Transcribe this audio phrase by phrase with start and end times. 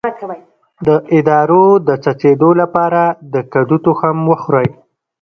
[0.85, 1.51] د ادرار
[1.87, 3.01] د څڅیدو لپاره
[3.33, 4.69] د کدو تخم وخورئ